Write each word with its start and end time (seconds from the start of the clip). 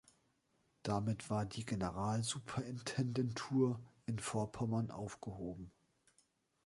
Damit 0.81 1.29
war 1.29 1.45
die 1.45 1.63
Generalsuperintendentur 1.63 3.79
in 4.07 4.17
Vorpommern 4.17 4.89
aufgehoben. 4.89 5.71